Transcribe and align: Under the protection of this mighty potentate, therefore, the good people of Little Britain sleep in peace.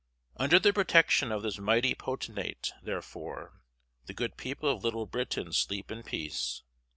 Under 0.35 0.57
the 0.57 0.73
protection 0.73 1.31
of 1.31 1.43
this 1.43 1.59
mighty 1.59 1.93
potentate, 1.93 2.73
therefore, 2.81 3.61
the 4.07 4.15
good 4.15 4.35
people 4.35 4.67
of 4.67 4.83
Little 4.83 5.05
Britain 5.05 5.53
sleep 5.53 5.91
in 5.91 6.01
peace. 6.01 6.63